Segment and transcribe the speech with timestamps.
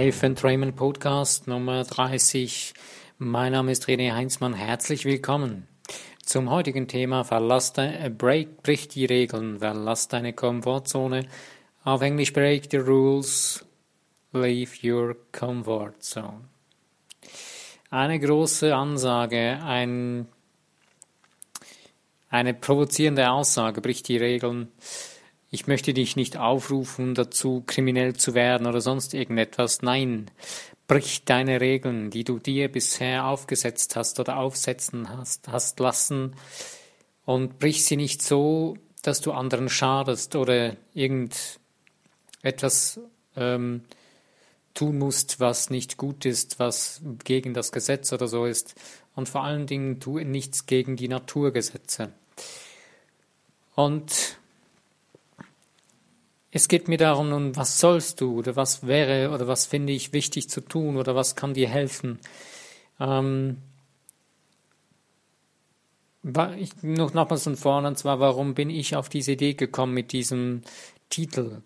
[0.00, 2.72] Life and Raymond Podcast Nummer 30.
[3.18, 4.54] Mein Name ist René Heinzmann.
[4.54, 5.68] Herzlich willkommen
[6.24, 7.22] zum heutigen Thema.
[7.22, 11.26] Verlass deine, break, brich die Regeln, verlass deine Komfortzone.
[11.84, 13.62] Auf Englisch break the rules,
[14.32, 16.48] leave your comfort zone.
[17.90, 20.28] Eine große Ansage, ein,
[22.30, 24.68] eine provozierende Aussage, brich die Regeln.
[25.50, 29.82] Ich möchte dich nicht aufrufen, dazu kriminell zu werden oder sonst irgendetwas.
[29.82, 30.30] Nein,
[30.86, 36.36] brich deine Regeln, die du dir bisher aufgesetzt hast oder aufsetzen hast, hast lassen
[37.24, 43.00] und brich sie nicht so, dass du anderen schadest oder irgendetwas
[43.36, 43.82] ähm,
[44.74, 48.74] tun musst, was nicht gut ist, was gegen das Gesetz oder so ist.
[49.14, 52.12] Und vor allen Dingen tu nichts gegen die Naturgesetze.
[53.74, 54.38] Und
[56.52, 60.12] es geht mir darum, nun, was sollst du oder was wäre oder was finde ich
[60.12, 62.18] wichtig zu tun oder was kann dir helfen.
[62.98, 63.58] Ähm,
[66.58, 70.12] ich, noch nochmals von vorne, und zwar, warum bin ich auf diese Idee gekommen mit
[70.12, 70.62] diesem
[71.08, 71.62] Titel?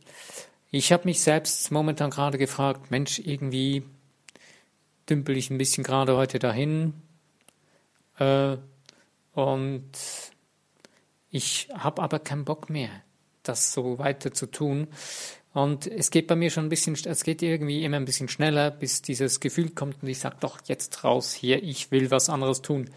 [0.70, 3.84] Ich habe mich selbst momentan gerade gefragt, Mensch, irgendwie
[5.08, 6.94] dümpel ich ein bisschen gerade heute dahin
[8.18, 8.56] äh,
[9.32, 9.90] und
[11.30, 12.90] ich habe aber keinen Bock mehr
[13.44, 14.88] das so weiter zu tun.
[15.52, 18.72] Und es geht bei mir schon ein bisschen, es geht irgendwie immer ein bisschen schneller,
[18.72, 22.60] bis dieses Gefühl kommt und ich sage, doch, jetzt raus hier, ich will was anderes
[22.60, 22.90] tun.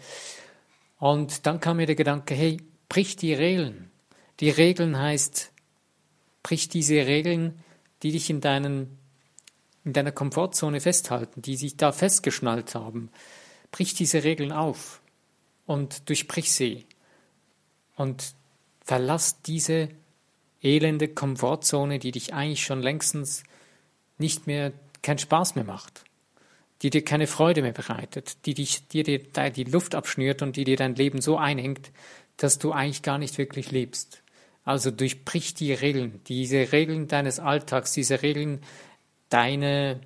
[0.98, 3.92] Und dann kam mir der Gedanke, hey, brich die Regeln.
[4.40, 5.52] Die Regeln heißt,
[6.42, 7.62] brich diese Regeln,
[8.02, 8.98] die dich in, deinen,
[9.84, 13.10] in deiner Komfortzone festhalten, die sich da festgeschnallt haben.
[13.70, 15.00] Brich diese Regeln auf
[15.66, 16.86] und durchbrich sie.
[17.96, 18.34] Und
[18.84, 19.90] verlass diese
[20.62, 23.44] elende Komfortzone, die dich eigentlich schon längstens
[24.18, 24.72] nicht mehr,
[25.02, 26.04] keinen Spaß mehr macht,
[26.82, 30.64] die dir keine Freude mehr bereitet, die dich, die dir die Luft abschnürt und die
[30.64, 31.90] dir dein Leben so einhängt,
[32.36, 34.22] dass du eigentlich gar nicht wirklich lebst.
[34.64, 38.60] Also durchbrich die Regeln, diese Regeln deines Alltags, diese Regeln
[39.30, 40.00] deine,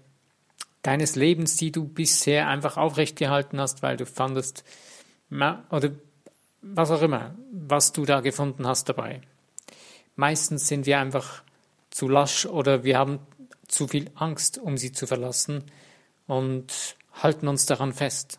[0.83, 4.65] deines Lebens, die du bisher einfach aufrecht gehalten hast, weil du fandest,
[5.31, 5.91] oder
[6.61, 9.23] was auch immer, was du da gefunden hast dabei.
[10.17, 11.43] Meistens sind wir einfach
[11.91, 13.21] zu lasch oder wir haben
[13.69, 15.65] zu viel Angst, um sie zu verlassen
[16.27, 18.39] und halten uns daran fest.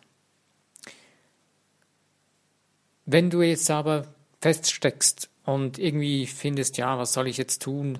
[3.06, 4.06] Wenn du jetzt aber
[4.40, 7.98] feststeckst und irgendwie findest, ja, was soll ich jetzt tun?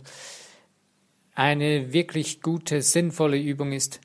[1.34, 4.00] Eine wirklich gute, sinnvolle Übung ist,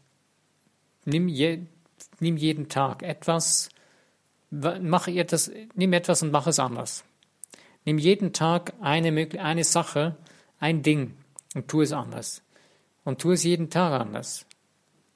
[1.06, 1.60] nimm, je,
[2.20, 3.70] nimm jeden Tag etwas,
[4.50, 7.04] mach etwas, nimm etwas und mach es anders.
[7.86, 10.18] Nimm jeden Tag eine, eine Sache,
[10.60, 11.16] ein Ding
[11.56, 12.44] und tu es anders.
[13.04, 14.46] Und tu es jeden Tag anders.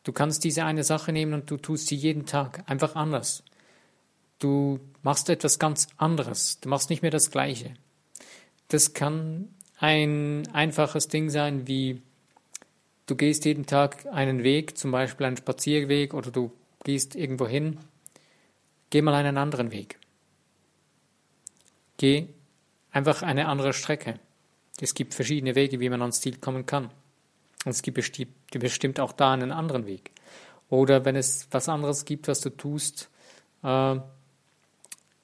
[0.04, 3.44] Du kannst diese eine Sache nehmen und du tust sie jeden Tag einfach anders.
[4.40, 6.60] Du machst etwas ganz anderes.
[6.60, 7.76] Du machst nicht mehr das Gleiche.
[8.68, 9.50] Das kann
[9.80, 12.02] ein einfaches Ding sein, wie
[13.06, 16.52] du gehst jeden Tag einen Weg, zum Beispiel einen Spazierweg oder du
[16.84, 17.78] gehst irgendwo hin.
[18.90, 20.00] Geh mal einen anderen Weg.
[21.98, 22.28] Geh
[22.94, 24.20] einfach eine andere Strecke.
[24.80, 26.86] Es gibt verschiedene Wege, wie man ans Ziel kommen kann.
[27.66, 27.96] Und es gibt
[28.52, 30.12] bestimmt auch da einen anderen Weg.
[30.70, 33.10] Oder wenn es was anderes gibt, was du tust,
[33.64, 33.96] äh,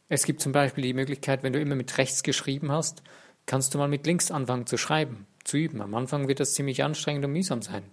[0.10, 3.04] es gibt zum Beispiel die Möglichkeit, wenn du immer mit rechts geschrieben hast,
[3.46, 5.82] kannst du mal mit links anfangen zu schreiben, zu üben.
[5.82, 7.84] Am Anfang wird das ziemlich anstrengend und mühsam sein.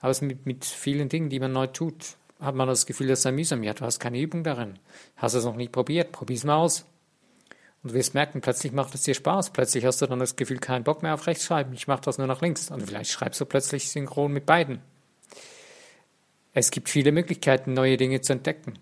[0.00, 3.32] Aber mit, mit vielen Dingen, die man neu tut, hat man das Gefühl, das sei
[3.32, 3.62] mühsam.
[3.62, 4.78] Ja, du hast keine Übung darin.
[5.16, 6.12] Hast es noch nie probiert.
[6.12, 6.84] Probier's mal aus.
[7.82, 9.50] Und du wirst merken, plötzlich macht es dir Spaß.
[9.50, 11.72] Plötzlich hast du dann das Gefühl, keinen Bock mehr auf rechts schreiben.
[11.74, 12.70] Ich mache das nur nach links.
[12.70, 14.80] Und vielleicht schreibst du plötzlich synchron mit beiden.
[16.52, 18.74] Es gibt viele Möglichkeiten, neue Dinge zu entdecken.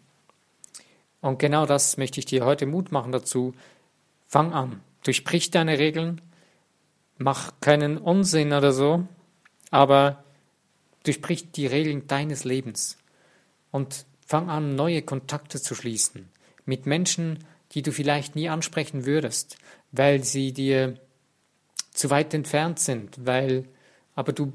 [1.21, 3.55] Und genau das möchte ich dir heute Mut machen dazu.
[4.27, 4.81] Fang an.
[5.03, 6.23] Durchbrich deine Regeln.
[7.19, 9.07] Mach keinen Unsinn oder so.
[9.71, 10.25] Aber
[11.05, 12.97] durchbrich die Regeln deines Lebens.
[13.73, 16.29] Und fang an, neue Kontakte zu schließen.
[16.65, 19.59] Mit Menschen, die du vielleicht nie ansprechen würdest,
[19.93, 20.99] weil sie dir
[21.93, 23.65] zu weit entfernt sind, weil
[24.15, 24.53] aber du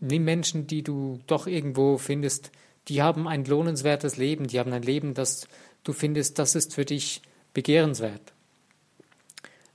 [0.00, 2.50] nimm Menschen, die du doch irgendwo findest,
[2.88, 5.48] die haben ein lohnenswertes Leben, die haben ein Leben, das
[5.82, 7.22] du findest, das ist für dich
[7.52, 8.32] begehrenswert.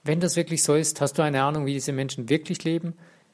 [0.04, 2.94] Wenn das wirklich so ist, hast du eine Ahnung, wie diese Menschen wirklich leben,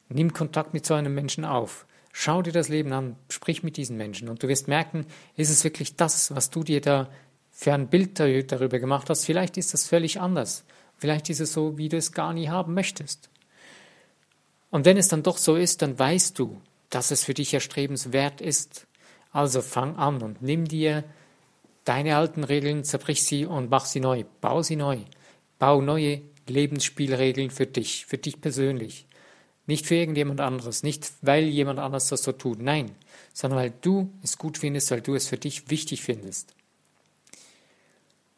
[0.10, 1.86] nimm Kontakt mit so einem Menschen auf.
[2.12, 5.06] Schau dir das Leben an, sprich mit diesen Menschen und du wirst merken,
[5.36, 7.10] ist es wirklich das, was du dir da
[7.58, 10.66] für ein Bild darüber gemacht hast, vielleicht ist das völlig anders.
[10.98, 13.30] Vielleicht ist es so, wie du es gar nie haben möchtest.
[14.72, 18.42] Und wenn es dann doch so ist, dann weißt du, dass es für dich erstrebenswert
[18.42, 18.88] ist.
[19.32, 21.06] Also fang an und nimm dir
[21.86, 24.26] deine alten Regeln, zerbrich sie und mach sie neu.
[24.42, 25.00] Bau sie neu.
[25.58, 29.08] Bau neue Lebensspielregeln für dich, für dich persönlich.
[29.66, 32.92] Nicht für irgendjemand anderes, nicht weil jemand anderes das so tut, nein,
[33.34, 36.54] sondern weil du es gut findest, weil du es für dich wichtig findest.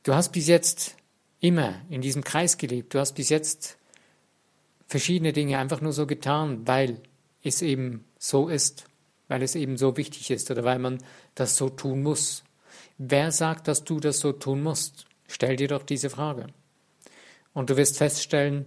[0.07, 0.95] Du hast bis jetzt
[1.42, 3.77] immer in diesem Kreis gelebt, du hast bis jetzt
[4.88, 7.01] verschiedene Dinge einfach nur so getan, weil
[7.44, 8.86] es eben so ist,
[9.27, 11.00] weil es eben so wichtig ist oder weil man
[11.36, 12.45] das so tun muss.
[12.98, 15.07] Wer sagt, dass du das so tun musst?
[15.27, 16.48] Stell dir doch diese Frage.
[17.53, 18.65] Und du wirst feststellen,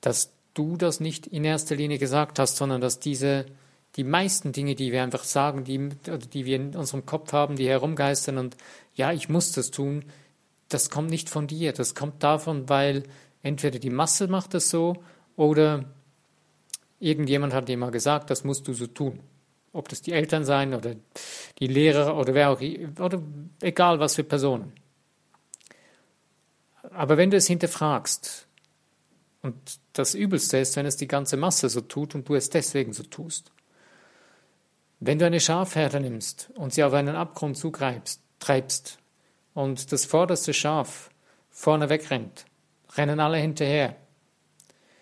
[0.00, 3.46] dass du das nicht in erster Linie gesagt hast, sondern dass diese,
[3.94, 5.90] die meisten Dinge, die wir einfach sagen, die,
[6.32, 8.56] die wir in unserem Kopf haben, die herumgeistern und
[8.96, 10.04] ja, ich muss das tun,
[10.72, 11.72] das kommt nicht von dir.
[11.72, 13.04] Das kommt davon, weil
[13.42, 15.02] entweder die Masse macht das so
[15.36, 15.84] oder
[17.00, 19.20] irgendjemand hat dir mal gesagt, das musst du so tun.
[19.72, 20.94] Ob das die Eltern sein oder
[21.58, 23.22] die Lehrer oder wer auch, oder
[23.60, 24.72] egal was für Personen.
[26.90, 28.46] Aber wenn du es hinterfragst,
[29.42, 29.56] und
[29.92, 33.02] das Übelste ist, wenn es die ganze Masse so tut und du es deswegen so
[33.02, 33.50] tust.
[35.00, 38.98] Wenn du eine Schafherde nimmst und sie auf einen Abgrund zugreibst, treibst
[39.54, 41.10] und das vorderste Schaf
[41.50, 42.46] vorne wegrennt,
[42.96, 43.96] rennen alle hinterher.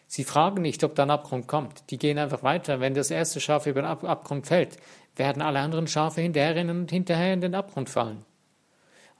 [0.06, 1.88] Sie fragen nicht, ob da ein Abgrund kommt.
[1.90, 2.80] Die gehen einfach weiter.
[2.80, 4.76] Wenn das erste Schaf über den Abgrund fällt,
[5.14, 8.24] werden alle anderen Schafe hinterherrennen und hinterher in den Abgrund fallen.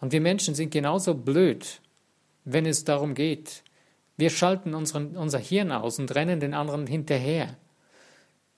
[0.00, 1.81] Und wir Menschen sind genauso blöd,
[2.44, 3.62] wenn es darum geht,
[4.17, 7.56] wir schalten unseren, unser Hirn aus und rennen den anderen hinterher.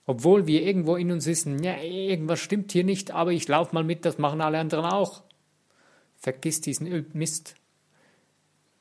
[0.05, 3.83] Obwohl wir irgendwo in uns wissen, ja, irgendwas stimmt hier nicht, aber ich laufe mal
[3.83, 5.23] mit, das machen alle anderen auch.
[6.23, 7.55] Vergiss diesen Mist.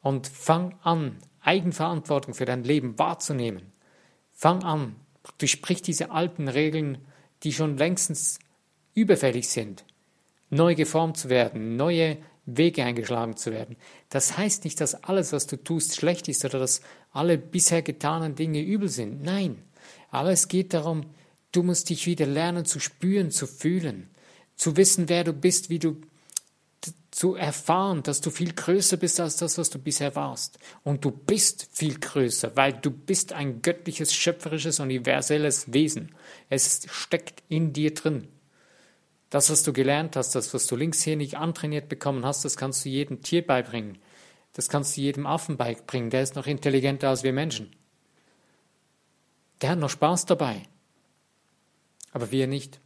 [0.00, 3.72] Und fang an, Eigenverantwortung für dein Leben wahrzunehmen.
[4.32, 4.94] Fang an,
[5.38, 6.98] durchsprich diese alten Regeln,
[7.42, 8.38] die schon längstens
[8.94, 9.84] überfällig sind,
[10.50, 13.76] neu geformt zu werden, neue Wege eingeschlagen zu werden.
[14.08, 16.80] Das heißt nicht, dass alles, was du tust, schlecht ist oder dass
[17.10, 19.20] alle bisher getanen Dinge übel sind.
[19.20, 19.60] Nein,
[20.12, 21.06] aber es geht darum,
[21.50, 24.10] du musst dich wieder lernen zu spüren, zu fühlen,
[24.54, 26.00] zu wissen, wer du bist, wie du
[27.12, 30.58] zu erfahren, dass du viel größer bist als das, was du bisher warst.
[30.82, 36.14] Und du bist viel größer, weil du bist ein göttliches, schöpferisches, universelles Wesen.
[36.48, 38.28] Es steckt in dir drin.
[39.28, 42.56] Das, was du gelernt hast, das, was du links hier nicht antrainiert bekommen hast, das
[42.56, 43.98] kannst du jedem Tier beibringen.
[44.54, 46.08] Das kannst du jedem Affen beibringen.
[46.08, 47.76] Der ist noch intelligenter als wir Menschen.
[49.60, 50.62] Der hat noch Spaß dabei.
[52.12, 52.80] Aber wir nicht.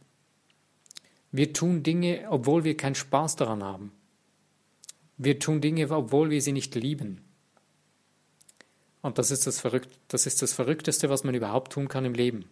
[1.31, 3.91] Wir tun Dinge, obwohl wir keinen Spaß daran haben.
[5.17, 7.21] Wir tun Dinge, obwohl wir sie nicht lieben.
[9.01, 12.13] Und das ist das, Verrückt, das ist das Verrückteste, was man überhaupt tun kann im
[12.13, 12.45] Leben.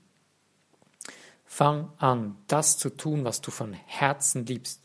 [1.46, 4.82] Fang an, das zu tun, was du von Herzen liebst.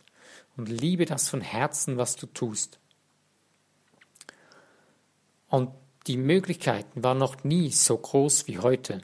[0.56, 2.78] Und liebe das von Herzen, was du tust.
[5.48, 5.70] Und
[6.06, 9.00] die Möglichkeiten waren noch nie so groß wie heute.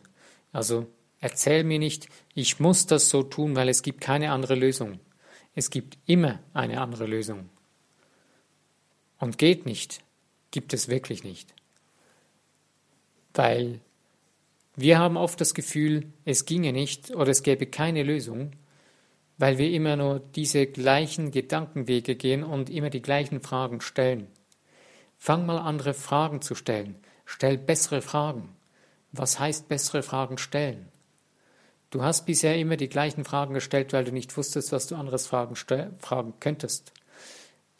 [0.52, 0.87] Also
[1.20, 5.00] erzähl mir nicht, ich muss das so tun, weil es gibt keine andere Lösung.
[5.55, 7.49] Es gibt immer eine andere Lösung.
[9.19, 10.00] Und geht nicht,
[10.50, 11.55] gibt es wirklich nicht.
[13.35, 13.81] Weil
[14.75, 18.52] wir haben oft das Gefühl, es ginge nicht oder es gäbe keine Lösung,
[19.38, 24.26] weil wir immer nur diese gleichen Gedankenwege gehen und immer die gleichen Fragen stellen.
[25.19, 26.97] Fang mal andere Fragen zu stellen.
[27.25, 28.55] Stell bessere Fragen.
[29.12, 30.88] Was heißt bessere Fragen stellen?
[31.90, 35.26] Du hast bisher immer die gleichen Fragen gestellt, weil du nicht wusstest, was du anderes
[35.26, 36.93] fragen, fragen könntest.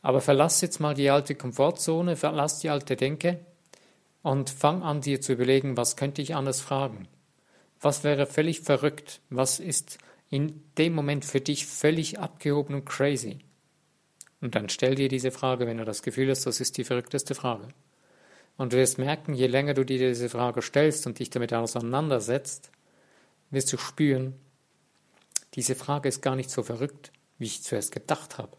[0.06, 3.40] Aber verlass jetzt mal die alte Komfortzone, verlass die alte Denke
[4.22, 7.08] und fang an, dir zu überlegen, was könnte ich anders fragen?
[7.80, 9.20] Was wäre völlig verrückt?
[9.30, 9.98] Was ist
[10.30, 13.40] in dem Moment für dich völlig abgehoben und crazy?
[14.40, 17.34] Und dann stell dir diese Frage, wenn du das Gefühl hast, das ist die verrückteste
[17.34, 17.66] Frage.
[18.56, 22.70] Und du wirst merken, je länger du dir diese Frage stellst und dich damit auseinandersetzt,
[23.50, 24.36] wirst du spüren,
[25.54, 28.56] diese Frage ist gar nicht so verrückt, wie ich zuerst gedacht habe.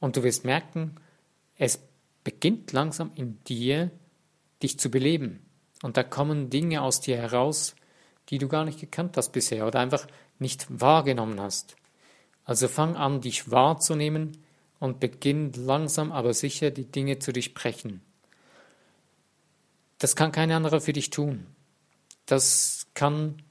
[0.00, 0.96] Und du wirst merken,
[1.56, 1.78] es
[2.24, 3.90] beginnt langsam in dir,
[4.62, 5.40] dich zu beleben.
[5.82, 7.74] Und da kommen Dinge aus dir heraus,
[8.28, 10.06] die du gar nicht gekannt hast bisher oder einfach
[10.38, 11.76] nicht wahrgenommen hast.
[12.44, 14.38] Also fang an, dich wahrzunehmen
[14.78, 18.00] und beginn langsam aber sicher die Dinge zu durchbrechen.
[19.98, 21.46] Das kann kein anderer für dich tun.
[22.24, 23.42] Das kann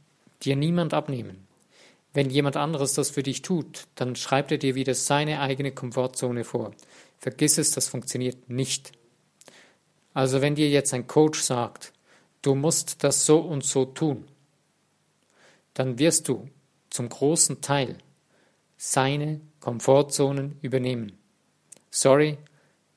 [0.41, 1.48] dir niemand abnehmen.
[2.13, 6.43] Wenn jemand anderes das für dich tut, dann schreibt er dir wieder seine eigene Komfortzone
[6.43, 6.71] vor.
[7.19, 8.93] Vergiss es, das funktioniert nicht.
[10.13, 11.93] Also wenn dir jetzt ein Coach sagt,
[12.41, 14.25] du musst das so und so tun,
[15.73, 16.49] dann wirst du
[16.89, 17.97] zum großen Teil
[18.77, 21.17] seine Komfortzonen übernehmen.
[21.91, 22.37] Sorry,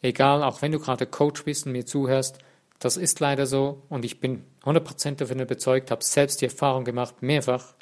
[0.00, 2.38] egal, auch wenn du gerade Coach bist und mir zuhörst,
[2.78, 7.22] das ist leider so und ich bin 100% davon überzeugt, habe selbst die Erfahrung gemacht,
[7.22, 7.74] mehrfach,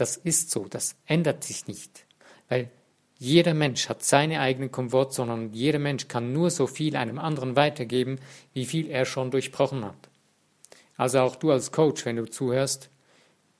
[0.00, 2.06] das ist so, das ändert sich nicht,
[2.48, 2.70] weil
[3.18, 7.56] jeder Mensch hat seine eigenen Komfortzonen und jeder Mensch kann nur so viel einem anderen
[7.56, 8.20] weitergeben,
[8.52, 10.08] wie viel er schon durchbrochen hat.
[10.96, 12.90] Also auch du als Coach, wenn du zuhörst,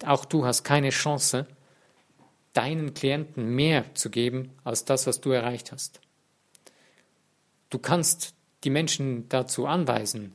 [0.05, 1.47] auch du hast keine Chance,
[2.53, 6.01] deinen Klienten mehr zu geben als das, was du erreicht hast.
[7.71, 10.35] Du kannst die Menschen dazu anweisen,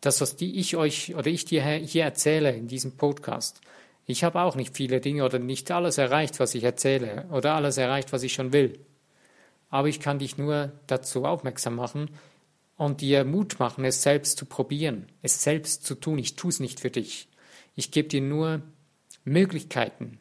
[0.00, 3.60] das, was die ich euch oder ich dir hier erzähle in diesem Podcast.
[4.10, 7.76] Ich habe auch nicht viele Dinge oder nicht alles erreicht, was ich erzähle oder alles
[7.76, 8.80] erreicht, was ich schon will.
[9.68, 12.10] Aber ich kann dich nur dazu aufmerksam machen
[12.76, 16.18] und dir Mut machen, es selbst zu probieren, es selbst zu tun.
[16.18, 17.28] Ich tue es nicht für dich.
[17.76, 18.62] Ich gebe dir nur
[19.24, 20.18] Möglichkeiten.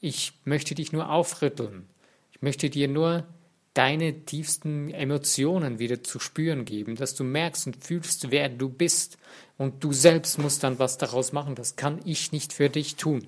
[0.00, 1.88] Ich möchte dich nur aufrütteln.
[2.30, 3.26] Ich möchte dir nur
[3.74, 9.18] deine tiefsten Emotionen wieder zu spüren geben, dass du merkst und fühlst, wer du bist.
[9.58, 11.54] Und du selbst musst dann was daraus machen.
[11.54, 13.26] Das kann ich nicht für dich tun.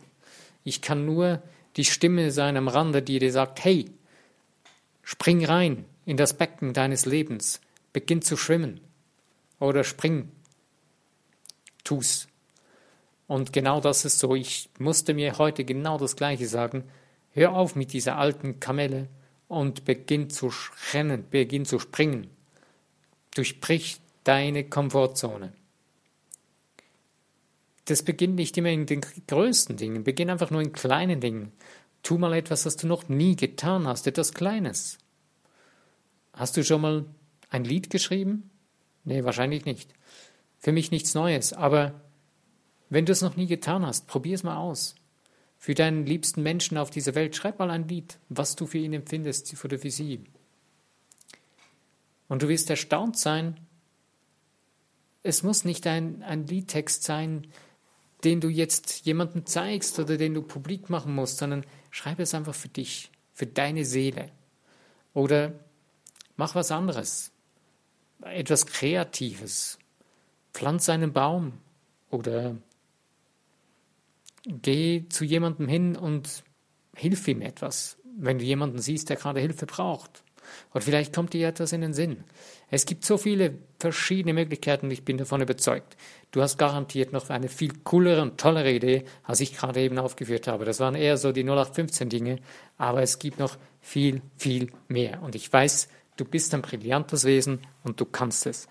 [0.65, 1.43] Ich kann nur
[1.77, 3.87] die Stimme sein am Rande, die dir sagt, hey,
[5.03, 7.61] spring rein in das Becken deines Lebens,
[7.93, 8.81] beginn zu schwimmen
[9.61, 10.29] oder spring,
[11.85, 12.29] tu's.
[13.27, 14.35] Und genau das ist so.
[14.35, 16.85] Ich musste mir heute genau das Gleiche sagen.
[17.33, 19.09] Hör auf mit dieser alten Kamelle
[19.49, 20.53] und beginn zu
[20.93, 22.29] rennen, beginn zu springen.
[23.35, 25.53] Durchbrich deine Komfortzone.
[27.87, 31.53] Das beginnt nicht immer in den größten Dingen, beginn einfach nur in kleinen Dingen.
[32.03, 34.99] Tu mal etwas, das du noch nie getan hast, etwas Kleines.
[36.33, 37.05] Hast du schon mal
[37.51, 38.51] ein Lied geschrieben?
[39.05, 39.93] Nee, wahrscheinlich nicht.
[40.59, 42.01] Für mich nichts Neues, aber
[42.89, 44.95] wenn du es noch nie getan hast, probier es mal aus.
[45.65, 48.93] Für deinen liebsten Menschen auf dieser Welt, schreib mal ein Lied, was du für ihn
[48.93, 50.23] empfindest oder für sie.
[52.29, 53.59] Und du wirst erstaunt sein,
[55.23, 57.47] es muss nicht ein, ein Liedtext sein,
[58.25, 62.55] den du jetzt jemandem zeigst oder den du publik machen musst, sondern schreib es einfach
[62.55, 64.31] für dich, für deine Seele.
[65.15, 65.55] Oder
[66.37, 67.33] mach was anderes,
[68.21, 69.79] etwas Kreatives.
[70.53, 71.55] Pflanz einen Baum
[72.11, 72.55] oder
[74.47, 76.45] geh zu jemandem hin und
[76.97, 80.23] hilf ihm etwas, wenn du jemanden siehst, der gerade Hilfe braucht.
[80.73, 82.25] Oder vielleicht kommt dir etwas in den Sinn.
[82.71, 85.97] Es gibt so viele verschiedene Möglichkeiten, ich bin davon überzeugt.
[86.33, 90.47] Du hast garantiert noch eine viel coolere und tollere Idee, als ich gerade eben aufgeführt
[90.47, 90.65] habe.
[90.65, 92.39] Das waren eher so die 0815 Dinge,
[92.77, 95.23] aber es gibt noch viel, viel mehr.
[95.23, 98.69] Und ich weiß, du bist ein brillantes Wesen und du kannst es.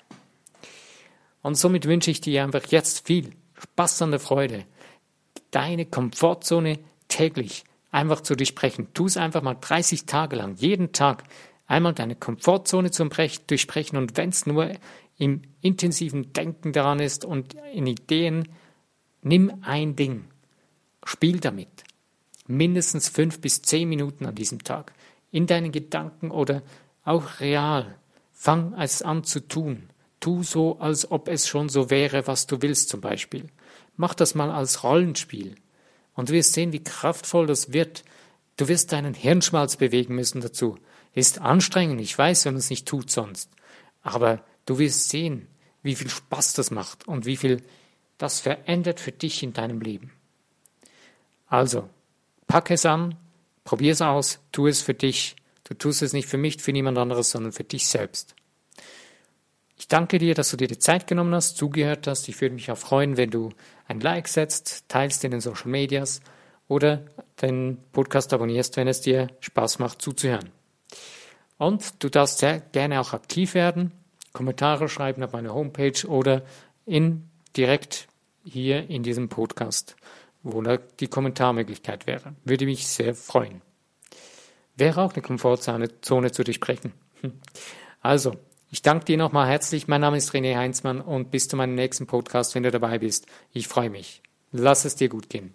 [1.42, 4.66] Und somit wünsche ich dir einfach jetzt viel Spaß an der Freude
[5.54, 8.88] deine Komfortzone täglich einfach zu durchbrechen.
[8.94, 11.24] Tu es einfach mal 30 Tage lang, jeden Tag
[11.68, 13.08] einmal deine Komfortzone zu
[13.48, 14.72] durchbrechen und wenn es nur
[15.18, 18.50] im intensiven Denken daran ist und in Ideen,
[19.22, 20.26] nimm ein Ding,
[21.06, 21.70] spiel damit.
[22.48, 24.94] Mindestens fünf bis zehn Minuten an diesem Tag.
[25.32, 26.62] In deinen Gedanken oder
[27.06, 27.96] auch real.
[28.34, 29.90] Fang es an zu tun.
[30.20, 33.50] Tu so, als ob es schon so wäre, was du willst zum Beispiel.
[33.96, 35.56] Mach das mal als Rollenspiel.
[36.16, 38.04] Und du wirst sehen, wie kraftvoll das wird.
[38.58, 40.78] Du wirst deinen Hirnschmalz bewegen müssen dazu.
[41.14, 43.50] Ist anstrengend, ich weiß, wenn man es nicht tut sonst.
[44.02, 45.48] Aber du wirst sehen,
[45.82, 47.62] wie viel Spaß das macht und wie viel
[48.18, 50.12] das verändert für dich in deinem Leben.
[51.48, 51.90] Also,
[52.48, 53.16] pack es an,
[53.64, 55.36] probier es aus, tu es für dich.
[55.66, 58.36] Du tust es nicht für mich, für niemand anderes, sondern für dich selbst.
[59.76, 62.30] Ich danke dir, dass du dir die Zeit genommen hast, zugehört hast.
[62.30, 63.50] Ich würde mich auch freuen, wenn du
[63.88, 66.22] ein Like setzt, teilst in den Social Medias
[66.68, 67.06] oder
[67.42, 70.50] den Podcast abonnierst, wenn es dir Spaß macht zuzuhören.
[71.58, 73.92] Und du darfst sehr gerne auch aktiv werden,
[74.34, 76.44] Kommentare schreiben auf meiner Homepage oder
[76.86, 78.08] in, direkt
[78.44, 79.96] hier in diesem Podcast,
[80.42, 82.36] wo da die Kommentarmöglichkeit wäre.
[82.44, 83.62] Würde mich sehr freuen.
[84.76, 86.94] Wäre auch eine Komfortzone zu durchbrechen.
[88.02, 88.36] Also,
[88.74, 89.88] ich danke dir nochmal herzlich.
[89.88, 93.28] Mein Name ist René Heinzmann und bis zu meinem nächsten Podcast, wenn du dabei bist.
[93.52, 94.24] Ich freue mich.
[94.52, 95.54] Lass es dir gut gehen.